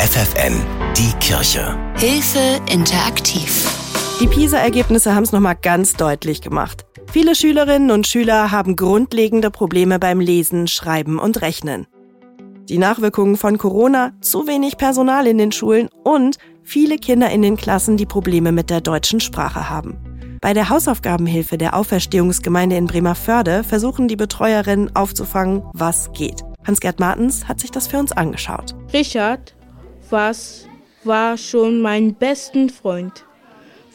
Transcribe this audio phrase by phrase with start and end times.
[0.00, 0.54] FFN,
[0.96, 1.76] die Kirche.
[1.98, 3.68] Hilfe interaktiv.
[4.18, 6.86] Die PISA-Ergebnisse haben es nochmal ganz deutlich gemacht.
[7.12, 11.86] Viele Schülerinnen und Schüler haben grundlegende Probleme beim Lesen, Schreiben und Rechnen.
[12.70, 17.58] Die Nachwirkungen von Corona, zu wenig Personal in den Schulen und viele Kinder in den
[17.58, 19.98] Klassen, die Probleme mit der deutschen Sprache haben.
[20.40, 26.42] Bei der Hausaufgabenhilfe der Auferstehungsgemeinde in Bremerförde versuchen die Betreuerinnen aufzufangen, was geht.
[26.66, 28.74] Hans-Gerd Martens hat sich das für uns angeschaut.
[28.94, 29.54] Richard
[30.10, 30.66] was
[31.04, 33.24] war schon mein besten Freund.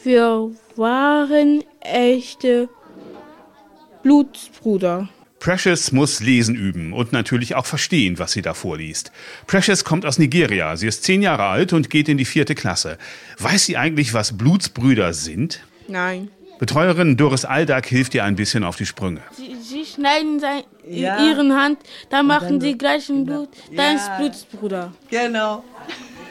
[0.02, 2.68] Wir waren echte
[4.02, 5.08] Blutsbruder.
[5.38, 9.12] Precious muss lesen üben und natürlich auch verstehen, was sie da vorliest.
[9.46, 10.76] Precious kommt aus Nigeria.
[10.76, 12.98] Sie ist zehn Jahre alt und geht in die vierte Klasse.
[13.38, 15.60] Weiß sie eigentlich, was Blutsbrüder sind?
[15.88, 16.30] Nein.
[16.58, 19.20] Betreuerin Doris Aldag hilft ihr ein bisschen auf die Sprünge.
[19.32, 21.22] Sie, sie schneiden sein, ja.
[21.22, 24.92] ihren Hand, dann machen dann sie gleichen Blut, dann ist Blutsbruder.
[25.10, 25.62] Genau.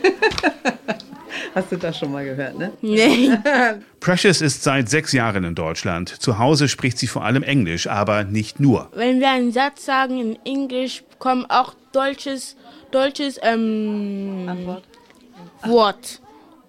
[1.56, 2.74] Hast du das schon mal gehört, ne?
[2.82, 3.32] Nee.
[4.00, 6.10] Precious ist seit sechs Jahren in Deutschland.
[6.10, 8.90] Zu Hause spricht sie vor allem Englisch, aber nicht nur.
[8.94, 12.56] Wenn wir einen Satz sagen in Englisch, kommt auch deutsches,
[12.92, 14.78] deutsches ähm,
[15.64, 16.22] Wort.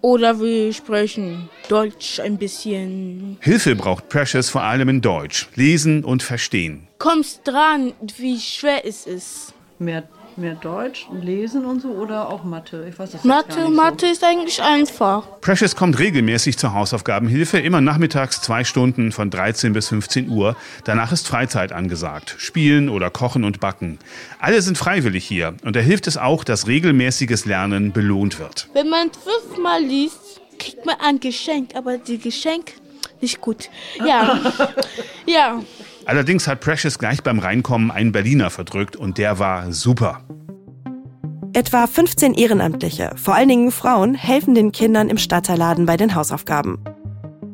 [0.03, 3.39] Oder wir sprechen Deutsch ein bisschen.
[3.41, 5.49] Hilfe braucht Precious vor allem in Deutsch.
[5.57, 6.87] Lesen und verstehen.
[6.99, 9.53] Kommst dran, wie schwer es ist.
[9.81, 10.05] Mehr
[10.39, 12.87] mehr Deutsch, Lesen und so oder auch Mathe?
[12.89, 13.71] Ich weiß das Mathe, so.
[13.71, 15.41] Mathe ist eigentlich einfach.
[15.41, 20.57] Precious kommt regelmäßig zur Hausaufgabenhilfe, immer nachmittags zwei Stunden von 13 bis 15 Uhr.
[20.85, 22.35] Danach ist Freizeit angesagt.
[22.39, 23.99] Spielen oder kochen und backen.
[24.39, 28.69] Alle sind freiwillig hier und da hilft es auch, dass regelmäßiges Lernen belohnt wird.
[28.73, 32.73] Wenn man fünfmal liest, kriegt man ein Geschenk, aber die Geschenk
[33.21, 33.71] nicht gut.
[34.05, 34.41] Ja.
[35.27, 35.63] ja.
[36.07, 40.21] Allerdings hat Precious gleich beim Reinkommen einen Berliner verdrückt und der war super.
[41.53, 46.79] Etwa 15 Ehrenamtliche, vor allen Dingen Frauen, helfen den Kindern im Stadtteilladen bei den Hausaufgaben.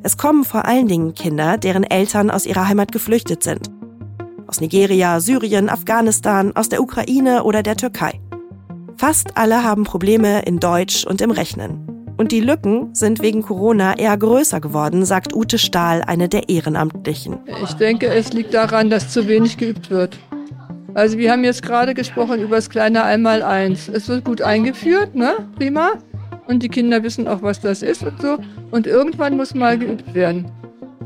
[0.03, 3.71] Es kommen vor allen Dingen Kinder, deren Eltern aus ihrer Heimat geflüchtet sind.
[4.47, 8.21] Aus Nigeria, Syrien, Afghanistan, aus der Ukraine oder der Türkei.
[8.99, 11.92] Fast alle haben Probleme in Deutsch und im Rechnen.
[12.23, 17.41] Und die Lücken sind wegen Corona eher größer geworden, sagt Ute Stahl, eine der Ehrenamtlichen.
[17.65, 20.17] Ich denke, es liegt daran, dass zu wenig geübt wird.
[20.95, 23.89] Also wir haben jetzt gerade gesprochen über das kleine Einmaleins.
[23.89, 25.33] Es wird gut eingeführt, ne?
[25.57, 25.95] Prima.
[26.47, 28.39] Und die Kinder wissen auch, was das ist und so.
[28.71, 30.47] Und irgendwann muss mal geübt werden.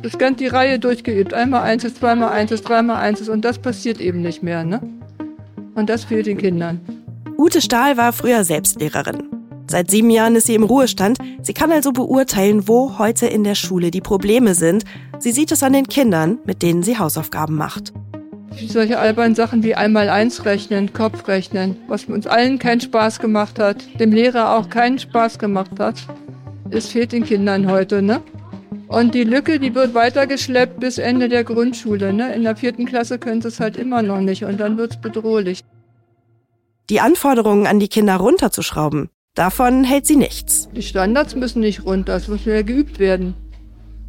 [0.03, 1.33] Das ganze die Reihe durchgeübt.
[1.33, 3.31] Einmal eins ist, zweimal eins ist, dreimal eins ist.
[3.31, 4.83] Und das passiert eben nicht mehr, ne?
[5.77, 6.79] Und das fehlt den Kindern.
[7.39, 9.36] Ute Stahl war früher Selbstlehrerin.
[9.69, 11.19] Seit sieben Jahren ist sie im Ruhestand.
[11.43, 14.85] Sie kann also beurteilen, wo heute in der Schule die Probleme sind.
[15.19, 17.93] Sie sieht es an den Kindern, mit denen sie Hausaufgaben macht.
[18.69, 23.85] Solche albernen Sachen wie einmal eins rechnen, Kopfrechnen, was uns allen keinen Spaß gemacht hat,
[24.01, 25.97] dem Lehrer auch keinen Spaß gemacht hat,
[26.71, 28.23] es fehlt den Kindern heute, ne?
[28.89, 32.13] Und die Lücke, die wird weitergeschleppt bis Ende der Grundschule.
[32.13, 32.33] Ne?
[32.35, 35.01] In der vierten Klasse können sie es halt immer noch nicht und dann wird es
[35.01, 35.65] bedrohlich.
[36.89, 40.69] Die Anforderungen an die Kinder runterzuschrauben, Davon hält sie nichts.
[40.75, 43.35] Die Standards müssen nicht runter, es muss mehr geübt werden.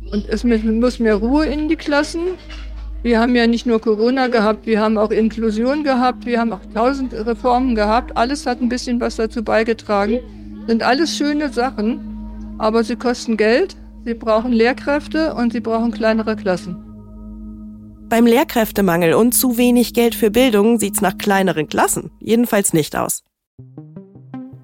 [0.10, 2.22] Und es muss mehr Ruhe in die Klassen.
[3.04, 6.66] Wir haben ja nicht nur Corona gehabt, wir haben auch Inklusion gehabt, wir haben auch
[6.74, 8.16] tausend Reformen gehabt.
[8.16, 10.20] Alles hat ein bisschen was dazu beigetragen.
[10.66, 16.38] Sind alles schöne Sachen, aber sie kosten Geld, sie brauchen Lehrkräfte und sie brauchen kleinere
[16.38, 16.78] Klassen.
[18.08, 23.24] Beim Lehrkräftemangel und zu wenig Geld für Bildung sieht's nach kleineren Klassen jedenfalls nicht aus.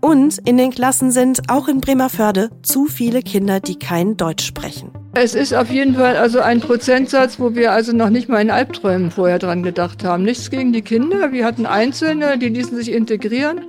[0.03, 4.91] Und in den Klassen sind auch in Bremerförde zu viele Kinder, die kein Deutsch sprechen.
[5.13, 8.51] Es ist auf jeden Fall also ein Prozentsatz, wo wir also noch nicht mal in
[8.51, 10.23] Albträumen vorher dran gedacht haben.
[10.23, 11.31] Nichts gegen die Kinder.
[11.31, 13.61] Wir hatten Einzelne, die ließen sich integrieren.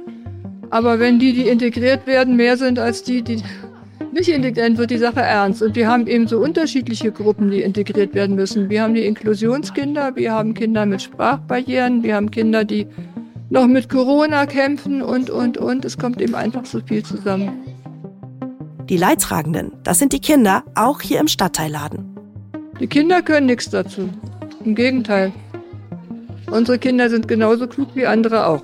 [0.70, 3.40] Aber wenn die, die integriert werden, mehr sind als die, die
[4.10, 5.62] nicht integriert, wird die Sache ernst.
[5.62, 8.68] Und wir haben eben so unterschiedliche Gruppen, die integriert werden müssen.
[8.68, 12.88] Wir haben die Inklusionskinder, wir haben Kinder mit Sprachbarrieren, wir haben Kinder, die
[13.50, 15.84] noch mit Corona kämpfen und, und, und.
[15.84, 17.64] Es kommt eben einfach so viel zusammen.
[18.88, 22.18] Die Leidtragenden, das sind die Kinder, auch hier im Stadtteilladen.
[22.80, 24.08] Die Kinder können nichts dazu.
[24.64, 25.32] Im Gegenteil.
[26.50, 28.62] Unsere Kinder sind genauso klug wie andere auch.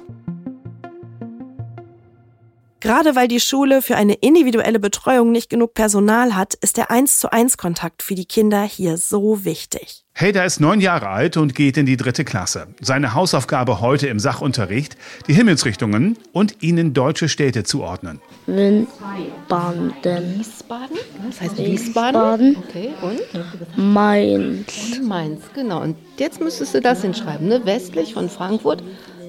[2.80, 7.18] Gerade weil die Schule für eine individuelle Betreuung nicht genug Personal hat, ist der 1
[7.18, 10.04] zu 1 Kontakt für die Kinder hier so wichtig.
[10.14, 12.68] Hader ist neun Jahre alt und geht in die dritte Klasse.
[12.80, 14.96] Seine Hausaufgabe heute im Sachunterricht,
[15.28, 18.20] die Himmelsrichtungen und ihnen deutsche Städte zuordnen.
[18.46, 19.92] Wiesbaden.
[20.02, 20.96] Wiesbaden?
[21.26, 22.56] Das heißt Wiesbaden?
[22.68, 23.76] Okay, und?
[23.76, 25.00] Mainz.
[25.02, 25.82] Mainz, genau.
[25.82, 27.46] Und jetzt müsstest du das hinschreiben.
[27.46, 27.64] Ne?
[27.64, 28.82] Westlich von Frankfurt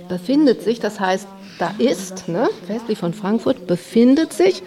[0.09, 1.27] befindet sich, das heißt
[1.61, 4.63] da ist, ne, westlich von Frankfurt, befindet sich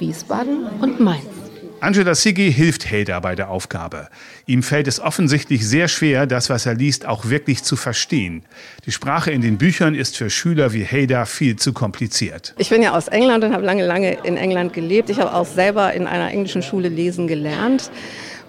[0.00, 1.22] Wiesbaden und Mainz.
[1.80, 4.08] Angela Siggi hilft Helda bei der Aufgabe.
[4.46, 8.42] Ihm fällt es offensichtlich sehr schwer, das, was er liest, auch wirklich zu verstehen.
[8.86, 12.54] Die Sprache in den Büchern ist für Schüler wie Helda viel zu kompliziert.
[12.56, 15.10] Ich bin ja aus England und habe lange, lange in England gelebt.
[15.10, 17.90] Ich habe auch selber in einer englischen Schule lesen gelernt.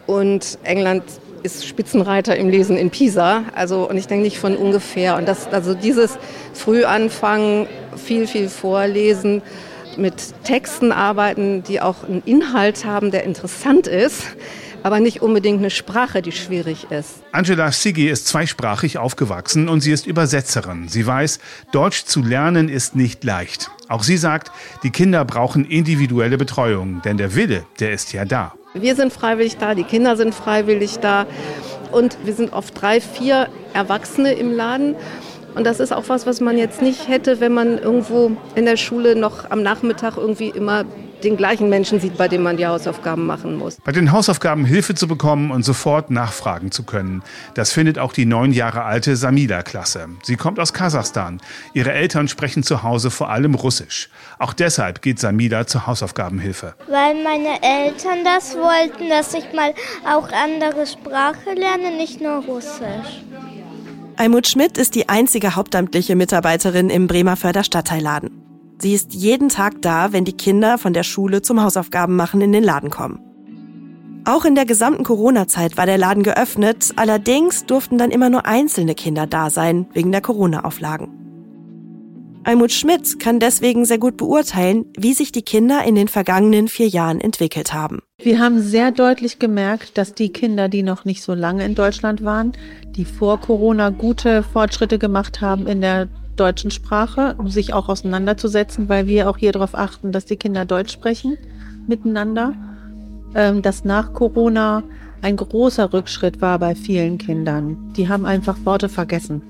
[0.08, 1.04] Und England
[1.46, 3.44] ist Spitzenreiter im Lesen in Pisa.
[3.54, 5.16] Also, und ich denke nicht von ungefähr.
[5.16, 6.18] Und das, also dieses
[6.54, 9.42] Frühanfangen, viel, viel vorlesen,
[9.98, 14.24] mit Texten arbeiten, die auch einen Inhalt haben, der interessant ist,
[14.84, 17.24] aber nicht unbedingt eine Sprache, die schwierig ist.
[17.32, 20.90] Angela Siggi ist zweisprachig aufgewachsen und sie ist Übersetzerin.
[20.90, 21.40] Sie weiß,
[21.72, 23.72] Deutsch zu lernen ist nicht leicht.
[23.88, 24.52] Auch sie sagt,
[24.84, 28.54] die Kinder brauchen individuelle Betreuung, denn der Wille, der ist ja da.
[28.78, 31.26] Wir sind freiwillig da, die Kinder sind freiwillig da
[31.94, 34.96] und wir sind oft drei, vier Erwachsene im Laden.
[35.56, 38.76] Und das ist auch was, was man jetzt nicht hätte, wenn man irgendwo in der
[38.76, 40.84] Schule noch am Nachmittag irgendwie immer
[41.26, 43.78] den gleichen Menschen sieht, bei dem man die Hausaufgaben machen muss.
[43.84, 47.24] Bei den Hausaufgaben Hilfe zu bekommen und sofort nachfragen zu können,
[47.56, 50.08] das findet auch die neun Jahre alte Samila klasse.
[50.24, 51.42] Sie kommt aus Kasachstan.
[51.74, 54.10] Ihre Eltern sprechen zu Hause vor allem Russisch.
[54.40, 56.76] Auch deshalb geht Samila zur Hausaufgabenhilfe.
[56.88, 59.74] Weil meine Eltern das wollten, dass ich mal
[60.06, 63.24] auch andere Sprache lerne, nicht nur Russisch.
[64.18, 68.55] Almut Schmidt ist die einzige hauptamtliche Mitarbeiterin im Bremer Förderstadtteilladen.
[68.78, 72.52] Sie ist jeden Tag da, wenn die Kinder von der Schule zum Hausaufgaben machen in
[72.52, 73.20] den Laden kommen.
[74.26, 78.96] Auch in der gesamten Corona-Zeit war der Laden geöffnet, allerdings durften dann immer nur einzelne
[78.96, 81.26] Kinder da sein, wegen der Corona-Auflagen.
[82.44, 86.88] Almut Schmidt kann deswegen sehr gut beurteilen, wie sich die Kinder in den vergangenen vier
[86.88, 88.02] Jahren entwickelt haben.
[88.22, 92.24] Wir haben sehr deutlich gemerkt, dass die Kinder, die noch nicht so lange in Deutschland
[92.24, 92.54] waren,
[92.96, 98.90] die vor Corona gute Fortschritte gemacht haben in der deutschen Sprache, um sich auch auseinanderzusetzen,
[98.90, 101.38] weil wir auch hier darauf achten, dass die Kinder Deutsch sprechen
[101.88, 102.54] miteinander.
[103.34, 104.84] Ähm, dass nach Corona
[105.22, 107.94] ein großer Rückschritt war bei vielen Kindern.
[107.98, 109.42] Die haben einfach Worte vergessen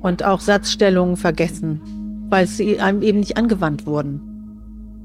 [0.00, 1.80] und auch Satzstellungen vergessen
[2.28, 4.20] weil sie einem eben nicht angewandt wurden.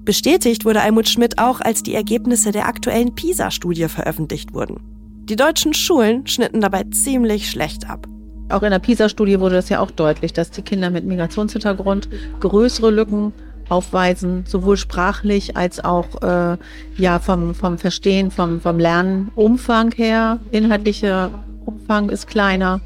[0.03, 4.79] Bestätigt wurde Almut Schmidt auch, als die Ergebnisse der aktuellen PISA-Studie veröffentlicht wurden.
[5.25, 8.07] Die deutschen Schulen schnitten dabei ziemlich schlecht ab.
[8.49, 12.09] Auch in der PISA-Studie wurde das ja auch deutlich, dass die Kinder mit Migrationshintergrund
[12.39, 13.33] größere Lücken
[13.69, 16.57] aufweisen, sowohl sprachlich als auch äh,
[16.97, 20.39] ja vom, vom Verstehen, vom, vom Lernumfang her.
[20.51, 21.31] Inhaltlicher
[21.65, 22.81] Umfang ist kleiner.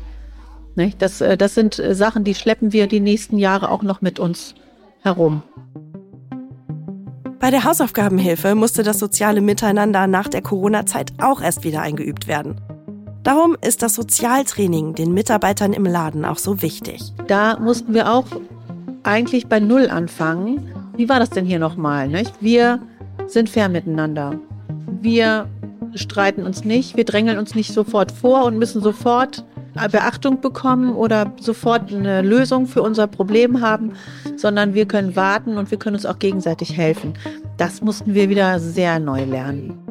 [1.00, 4.20] Das, äh, das sind äh, Sachen, die schleppen wir die nächsten Jahre auch noch mit
[4.20, 4.54] uns
[5.02, 5.42] herum.
[7.40, 12.60] Bei der Hausaufgabenhilfe musste das soziale Miteinander nach der Corona-Zeit auch erst wieder eingeübt werden.
[13.26, 17.12] Darum ist das Sozialtraining den Mitarbeitern im Laden auch so wichtig.
[17.26, 18.28] Da mussten wir auch
[19.02, 20.72] eigentlich bei Null anfangen.
[20.96, 22.08] Wie war das denn hier nochmal?
[22.40, 22.80] Wir
[23.26, 24.40] sind fair miteinander.
[25.02, 25.48] Wir
[25.96, 29.44] streiten uns nicht, wir drängeln uns nicht sofort vor und müssen sofort
[29.92, 33.94] Beachtung bekommen oder sofort eine Lösung für unser Problem haben,
[34.36, 37.16] sondern wir können warten und wir können uns auch gegenseitig helfen.
[37.58, 39.85] Das mussten wir wieder sehr neu lernen.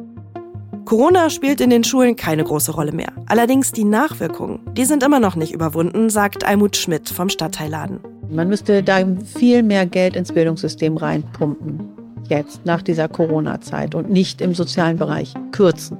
[0.85, 3.11] Corona spielt in den Schulen keine große Rolle mehr.
[3.25, 7.99] Allerdings die Nachwirkungen, die sind immer noch nicht überwunden, sagt Almut Schmidt vom Stadtteilladen.
[8.29, 8.99] Man müsste da
[9.35, 11.89] viel mehr Geld ins Bildungssystem reinpumpen,
[12.29, 15.97] jetzt nach dieser Corona-Zeit und nicht im sozialen Bereich kürzen,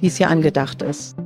[0.00, 1.16] wie es ja angedacht ist.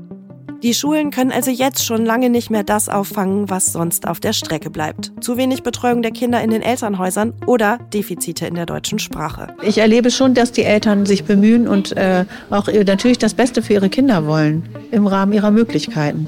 [0.65, 4.33] Die Schulen können also jetzt schon lange nicht mehr das auffangen, was sonst auf der
[4.33, 5.13] Strecke bleibt.
[5.21, 9.55] Zu wenig Betreuung der Kinder in den Elternhäusern oder Defizite in der deutschen Sprache.
[9.63, 13.75] Ich erlebe schon, dass die Eltern sich bemühen und äh, auch natürlich das Beste für
[13.75, 16.27] ihre Kinder wollen, im Rahmen ihrer Möglichkeiten.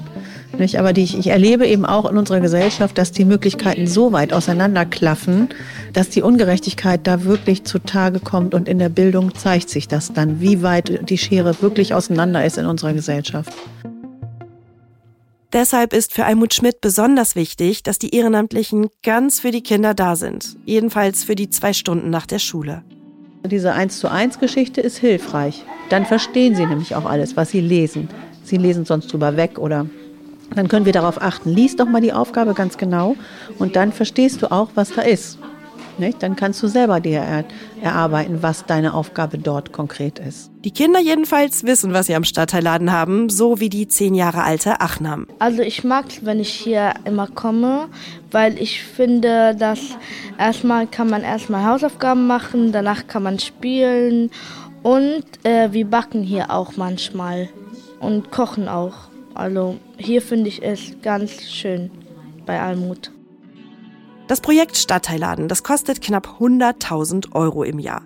[0.57, 0.79] Nicht?
[0.79, 5.49] Aber die, ich erlebe eben auch in unserer Gesellschaft, dass die Möglichkeiten so weit auseinanderklaffen,
[5.93, 10.41] dass die Ungerechtigkeit da wirklich zutage kommt und in der Bildung zeigt sich das dann,
[10.41, 13.53] wie weit die Schere wirklich auseinander ist in unserer Gesellschaft.
[15.53, 20.15] Deshalb ist für Almut Schmidt besonders wichtig, dass die Ehrenamtlichen ganz für die Kinder da
[20.15, 20.57] sind.
[20.65, 22.85] Jedenfalls für die zwei Stunden nach der Schule.
[23.45, 25.65] Diese 1 zu 1 Geschichte ist hilfreich.
[25.89, 28.09] Dann verstehen sie nämlich auch alles, was sie lesen.
[28.45, 29.87] Sie lesen sonst drüber weg oder
[30.55, 31.51] dann können wir darauf achten.
[31.51, 33.17] Lies doch mal die Aufgabe ganz genau
[33.59, 35.39] und dann verstehst du auch, was da ist.
[36.01, 36.23] Nicht?
[36.23, 37.45] Dann kannst du selber dir er
[37.83, 40.51] erarbeiten, was deine Aufgabe dort konkret ist.
[40.65, 44.81] Die Kinder jedenfalls wissen, was sie am Stadtteilladen haben, so wie die zehn Jahre alte
[44.81, 45.27] Achnam.
[45.39, 47.89] Also ich mag es, wenn ich hier immer komme,
[48.31, 49.81] weil ich finde, dass
[50.39, 54.31] erstmal kann man erstmal Hausaufgaben machen, danach kann man spielen
[54.83, 57.51] und äh, wir backen hier auch manchmal
[58.01, 58.95] und kochen auch.
[59.35, 61.91] Also hier finde ich es ganz schön
[62.47, 63.11] bei Almut.
[64.31, 68.03] Das Projekt Stadtteilladen, das kostet knapp 100.000 Euro im Jahr.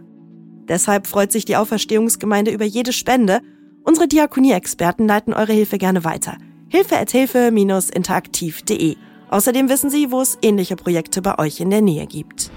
[0.66, 3.43] Deshalb freut sich die Auferstehungsgemeinde über jede Spende.
[3.83, 6.38] Unsere Diakonie-Experten leiten eure Hilfe gerne weiter.
[6.71, 8.97] Hilfe-interaktiv.de.
[9.28, 12.50] Außerdem wissen sie, wo es ähnliche Projekte bei euch in der Nähe gibt.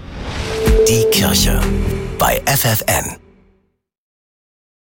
[0.88, 1.60] Die Kirche
[2.18, 3.27] bei FFN.